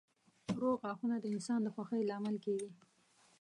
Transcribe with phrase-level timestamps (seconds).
[0.61, 2.69] روغ غاښونه د انسان د خوښۍ لامل کېږي.